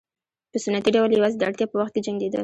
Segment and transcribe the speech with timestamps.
[0.51, 2.39] په سنتي ډول یوازې د اړتیا په وخت کې جنګېدل.